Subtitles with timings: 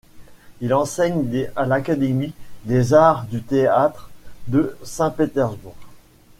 [0.61, 2.33] Il enseigne à l'Académie
[2.65, 4.09] des arts du théâtre
[4.47, 5.75] de Saint-Pétersbourg.